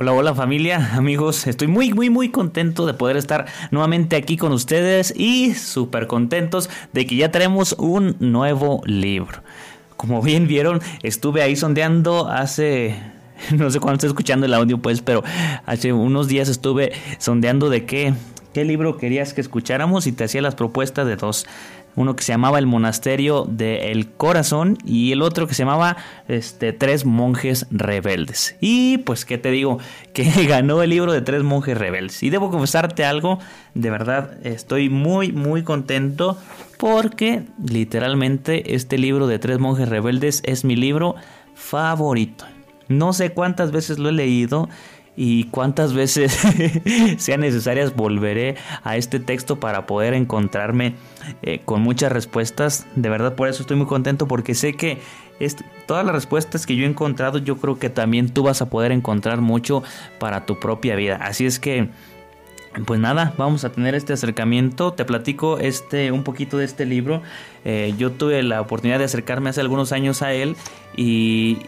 [0.00, 1.48] Hola, hola familia, amigos.
[1.48, 6.70] Estoy muy, muy, muy contento de poder estar nuevamente aquí con ustedes y súper contentos
[6.92, 9.42] de que ya tenemos un nuevo libro.
[9.96, 12.94] Como bien vieron, estuve ahí sondeando hace
[13.50, 15.24] no sé cuándo estoy escuchando el audio, pues, pero
[15.66, 18.14] hace unos días estuve sondeando de qué,
[18.54, 21.44] qué libro querías que escucháramos y te hacía las propuestas de dos
[21.98, 25.96] uno que se llamaba El Monasterio del Corazón y el otro que se llamaba
[26.28, 28.56] este, Tres Monjes Rebeldes.
[28.60, 29.78] Y pues, ¿qué te digo?
[30.12, 32.22] Que ganó el libro de Tres Monjes Rebeldes.
[32.22, 33.38] Y debo confesarte algo,
[33.74, 36.38] de verdad estoy muy, muy contento
[36.76, 41.16] porque literalmente este libro de Tres Monjes Rebeldes es mi libro
[41.54, 42.46] favorito.
[42.88, 44.68] No sé cuántas veces lo he leído
[45.20, 46.38] y cuántas veces
[47.18, 50.94] sean necesarias volveré a este texto para poder encontrarme
[51.42, 52.86] eh, con muchas respuestas.
[52.94, 54.98] De verdad por eso estoy muy contento porque sé que
[55.86, 58.92] todas las respuestas que yo he encontrado yo creo que también tú vas a poder
[58.92, 59.82] encontrar mucho
[60.20, 61.16] para tu propia vida.
[61.16, 61.88] Así es que
[62.86, 64.92] pues nada, vamos a tener este acercamiento.
[64.92, 67.22] Te platico este un poquito de este libro.
[67.64, 70.56] Eh, yo tuve la oportunidad de acercarme hace algunos años a él
[70.96, 71.58] y,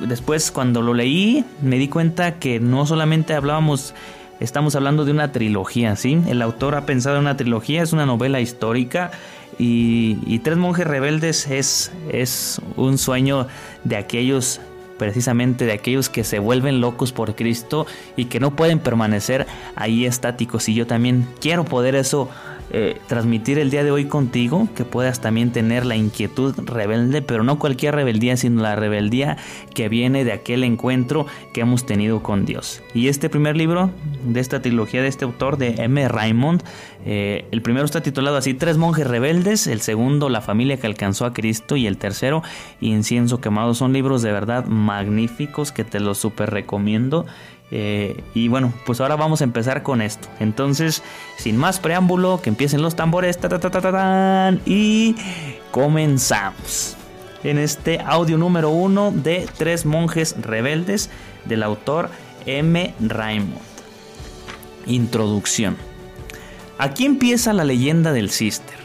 [0.00, 3.94] después cuando lo leí me di cuenta que no solamente hablábamos,
[4.38, 6.20] estamos hablando de una trilogía, ¿sí?
[6.28, 9.10] El autor ha pensado en una trilogía, es una novela histórica
[9.58, 13.48] y, y Tres Monjes Rebeldes es, es un sueño
[13.84, 14.60] de aquellos
[15.00, 20.04] precisamente de aquellos que se vuelven locos por Cristo y que no pueden permanecer ahí
[20.04, 20.68] estáticos.
[20.68, 22.28] Y yo también quiero poder eso
[22.72, 27.42] eh, transmitir el día de hoy contigo, que puedas también tener la inquietud rebelde, pero
[27.42, 29.38] no cualquier rebeldía, sino la rebeldía
[29.74, 32.80] que viene de aquel encuentro que hemos tenido con Dios.
[32.94, 33.90] Y este primer libro
[34.24, 36.06] de esta trilogía de este autor, de M.
[36.06, 36.62] Raymond,
[37.04, 41.24] eh, el primero está titulado así, Tres monjes rebeldes, el segundo, La familia que alcanzó
[41.24, 42.44] a Cristo, y el tercero,
[42.80, 43.74] Incienso quemado.
[43.74, 47.24] Son libros de verdad magníficos que te los super recomiendo.
[47.70, 50.26] Eh, y bueno, pues ahora vamos a empezar con esto.
[50.40, 51.04] Entonces,
[51.36, 53.38] sin más preámbulo, que empiecen los tambores.
[54.66, 55.14] y
[55.70, 56.96] comenzamos.
[57.44, 61.08] En este audio número uno de Tres monjes rebeldes
[61.44, 62.10] del autor
[62.46, 62.92] M.
[62.98, 63.62] Raymond.
[64.86, 65.76] Introducción.
[66.78, 68.80] Aquí empieza la leyenda del Cister.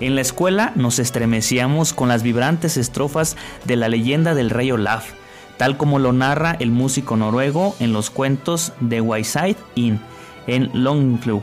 [0.00, 3.36] En la escuela nos estremecíamos con las vibrantes estrofas
[3.66, 5.21] de la leyenda del rey Olaf
[5.56, 10.00] tal como lo narra el músico noruego en los cuentos de Wayside Inn
[10.46, 11.42] en Longclaw.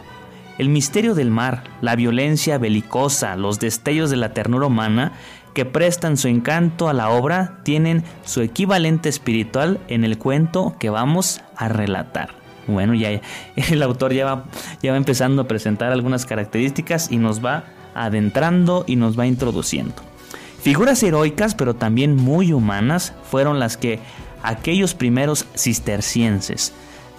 [0.57, 5.13] El misterio del mar, la violencia belicosa, los destellos de la ternura humana
[5.53, 10.89] que prestan su encanto a la obra tienen su equivalente espiritual en el cuento que
[10.89, 12.29] vamos a relatar.
[12.67, 13.09] Bueno, ya
[13.55, 14.45] el autor ya va,
[14.81, 17.63] ya va empezando a presentar algunas características y nos va
[17.95, 20.08] adentrando y nos va introduciendo.
[20.61, 23.99] Figuras heroicas, pero también muy humanas, fueron las que
[24.43, 26.73] aquellos primeros cistercienses.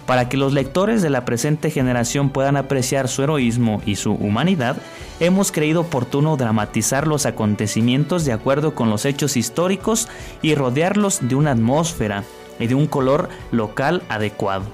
[0.05, 4.77] Para que los lectores de la presente generación puedan apreciar su heroísmo y su humanidad,
[5.19, 10.07] hemos creído oportuno dramatizar los acontecimientos de acuerdo con los hechos históricos
[10.41, 12.23] y rodearlos de una atmósfera
[12.59, 14.65] y de un color local adecuado.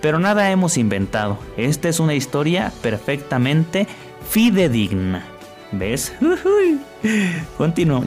[0.00, 3.86] Pero nada hemos inventado, esta es una historia perfectamente
[4.28, 5.31] fidedigna.
[5.72, 6.12] ¿Ves?
[7.56, 8.04] Continúo.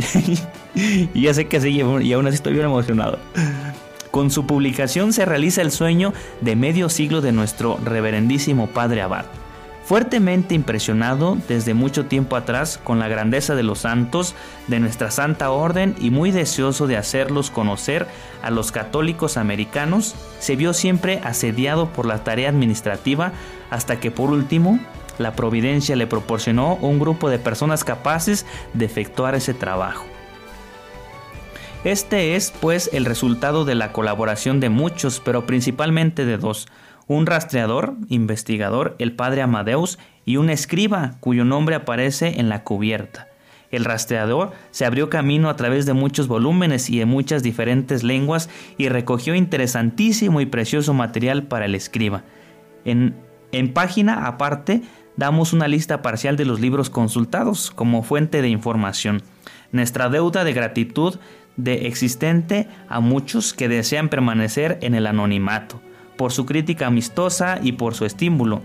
[0.76, 3.20] y ya sé que sigue y aún así estoy bien emocionado.
[4.12, 9.26] Con su publicación se realiza el sueño de medio siglo de nuestro reverendísimo padre Abad.
[9.84, 14.34] Fuertemente impresionado desde mucho tiempo atrás con la grandeza de los santos
[14.68, 18.08] de nuestra Santa Orden y muy deseoso de hacerlos conocer
[18.42, 23.32] a los católicos americanos, se vio siempre asediado por la tarea administrativa
[23.70, 24.80] hasta que por último
[25.18, 30.06] la providencia le proporcionó un grupo de personas capaces de efectuar ese trabajo.
[31.84, 36.68] Este es, pues, el resultado de la colaboración de muchos, pero principalmente de dos,
[37.08, 43.28] un rastreador, investigador, el padre Amadeus, y un escriba, cuyo nombre aparece en la cubierta.
[43.70, 48.50] El rastreador se abrió camino a través de muchos volúmenes y de muchas diferentes lenguas
[48.78, 52.24] y recogió interesantísimo y precioso material para el escriba.
[52.86, 53.16] En,
[53.52, 54.82] en página aparte
[55.18, 59.22] damos una lista parcial de los libros consultados como fuente de información.
[59.72, 61.20] Nuestra deuda de gratitud
[61.58, 65.82] de existente a muchos que desean permanecer en el anonimato.
[66.18, 68.62] por su crítica amistosa y por su estímulo,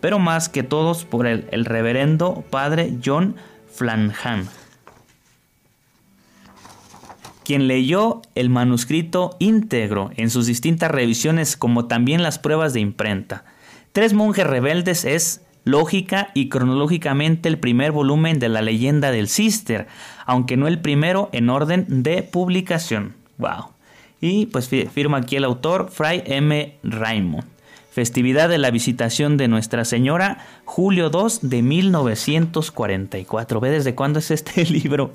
[0.00, 3.36] pero más que todos por el, reverendo padre John
[3.70, 4.48] Flanagan
[7.44, 13.44] quien leyó el manuscrito íntegro en sus distintas revisiones como también las pruebas de imprenta.
[13.92, 19.88] Tres monjes rebeldes es lógica y cronológicamente el primer volumen de la leyenda del Cister,
[20.24, 23.14] aunque no el primero en orden de publicación.
[23.36, 23.72] Wow.
[24.20, 26.78] Y pues firma aquí el autor Fray M.
[26.82, 27.55] Raymond.
[27.96, 33.58] Festividad de la Visitación de Nuestra Señora, julio 2 de 1944.
[33.58, 35.12] ¿Ve desde cuándo es este libro?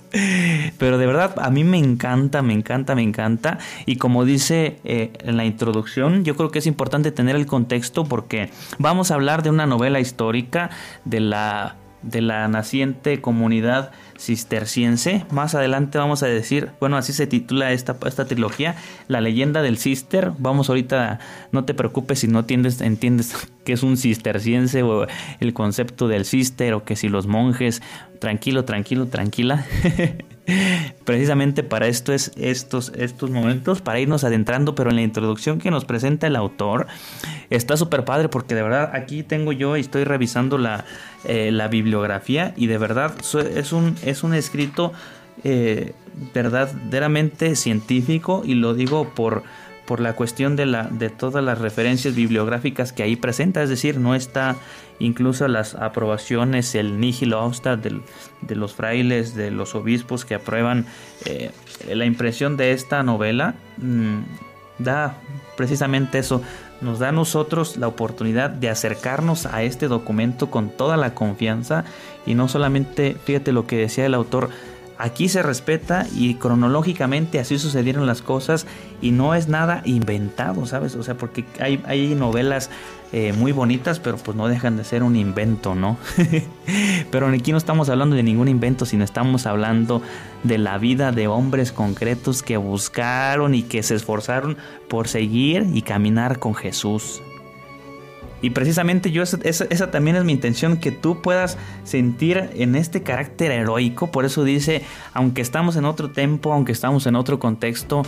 [0.80, 3.60] Pero de verdad, a mí me encanta, me encanta, me encanta.
[3.86, 8.04] Y como dice eh, en la introducción, yo creo que es importante tener el contexto
[8.04, 8.50] porque
[8.80, 10.72] vamos a hablar de una novela histórica
[11.06, 15.26] de la de la naciente comunidad cisterciense.
[15.32, 18.76] Más adelante vamos a decir, bueno, así se titula esta, esta trilogía,
[19.08, 20.32] La leyenda del cister.
[20.38, 21.20] Vamos ahorita,
[21.52, 23.34] no te preocupes si no entiendes, entiendes
[23.66, 25.08] qué es un cisterciense o
[25.40, 27.82] el concepto del cister o que si los monjes,
[28.20, 29.66] tranquilo, tranquilo, tranquila.
[31.06, 35.72] Precisamente para esto es estos, estos momentos, para irnos adentrando, pero en la introducción que
[35.72, 36.88] nos presenta el autor
[37.50, 40.86] está súper padre porque de verdad aquí tengo yo y estoy revisando la,
[41.26, 43.14] eh, la bibliografía y de verdad
[43.56, 44.94] es un, es un escrito
[45.44, 45.94] eh,
[46.34, 49.44] verdaderamente científico y lo digo por
[49.86, 53.98] por la cuestión de, la, de todas las referencias bibliográficas que ahí presenta, es decir,
[53.98, 54.56] no está
[55.00, 60.86] incluso las aprobaciones, el nihil obsta de los frailes, de los obispos que aprueban
[61.26, 61.52] eh,
[61.94, 64.20] la impresión de esta novela, mm,
[64.78, 65.18] da
[65.58, 66.42] precisamente eso,
[66.82, 71.86] nos da a nosotros la oportunidad de acercarnos a este documento con toda la confianza
[72.26, 74.50] y no solamente, fíjate lo que decía el autor,
[75.02, 78.68] Aquí se respeta y cronológicamente así sucedieron las cosas
[79.02, 80.96] y no es nada inventado, ¿sabes?
[80.96, 82.70] O sea, porque hay, hay novelas
[83.12, 85.98] eh, muy bonitas, pero pues no dejan de ser un invento, ¿no?
[87.12, 90.04] pero aquí no estamos hablando de ningún invento, sino estamos hablando
[90.44, 94.56] de la vida de hombres concretos que buscaron y que se esforzaron
[94.88, 97.24] por seguir y caminar con Jesús.
[98.42, 103.52] Y precisamente yo, esa, también es mi intención, que tú puedas sentir en este carácter
[103.52, 104.12] heroico.
[104.12, 104.82] Por eso dice,
[105.14, 108.04] aunque estamos en otro tiempo, aunque estamos en otro contexto,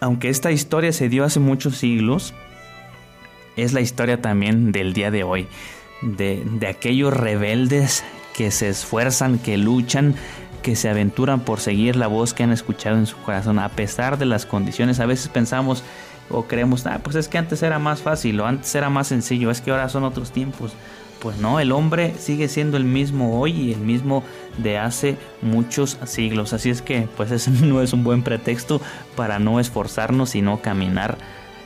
[0.00, 2.32] aunque esta historia se dio hace muchos siglos,
[3.56, 5.46] es la historia también del día de hoy.
[6.00, 8.02] De, de aquellos rebeldes
[8.34, 10.14] que se esfuerzan, que luchan,
[10.62, 14.16] que se aventuran por seguir la voz que han escuchado en su corazón, a pesar
[14.18, 15.00] de las condiciones.
[15.00, 15.84] A veces pensamos,
[16.28, 19.50] o creemos, ah, pues es que antes era más fácil o antes era más sencillo,
[19.50, 20.72] es que ahora son otros tiempos.
[21.20, 24.24] Pues no, el hombre sigue siendo el mismo hoy y el mismo
[24.58, 26.52] de hace muchos siglos.
[26.52, 28.80] Así es que, pues ese no es un buen pretexto
[29.14, 31.16] para no esforzarnos y no caminar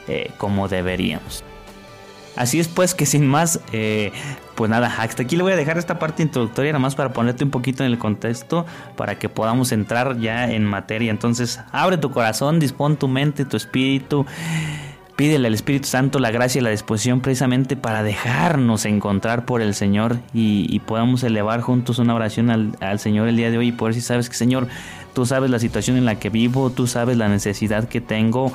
[0.09, 1.43] eh, como deberíamos.
[2.37, 4.13] Así es pues que sin más, eh,
[4.55, 7.45] pues nada, hasta aquí le voy a dejar esta parte introductoria nada más para ponerte
[7.45, 8.67] un poquito en el contexto
[8.97, 11.11] para que podamos entrar ya en materia.
[11.11, 14.27] Entonces, abre tu corazón, dispón tu mente, tu espíritu.
[15.17, 19.73] Pídele al Espíritu Santo la gracia y la disposición precisamente para dejarnos encontrar por el
[19.73, 23.95] Señor y, podamos elevar juntos una oración al, Señor el día de hoy y por
[23.95, 24.69] si sabes que Señor,
[25.15, 28.53] tú sabes la situación en la que vivo, tú sabes la necesidad que tengo,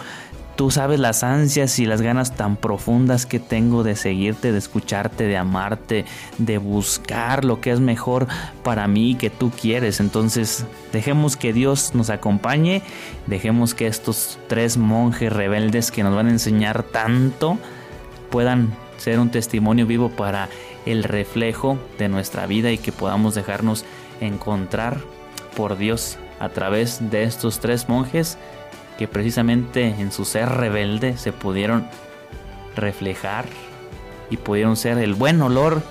[0.61, 5.23] Tú sabes las ansias y las ganas tan profundas que tengo de seguirte, de escucharte,
[5.23, 6.05] de amarte,
[6.37, 8.27] de buscar lo que es mejor
[8.61, 9.99] para mí que tú quieres.
[9.99, 12.83] Entonces, dejemos que Dios nos acompañe,
[13.25, 17.57] dejemos que estos tres monjes rebeldes que nos van a enseñar tanto
[18.29, 20.47] puedan ser un testimonio vivo para
[20.85, 23.83] el reflejo de nuestra vida y que podamos dejarnos
[24.19, 24.99] encontrar
[25.57, 28.37] por Dios a través de estos tres monjes
[29.01, 31.87] que precisamente en su ser rebelde se pudieron
[32.75, 33.45] reflejar
[34.29, 35.81] y pudieron ser el buen olor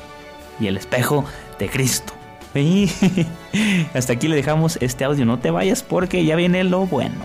[0.61, 1.25] y el espejo
[1.59, 2.12] de Cristo.
[3.95, 5.25] Hasta aquí le dejamos este audio.
[5.25, 7.17] No te vayas porque ya viene lo bueno.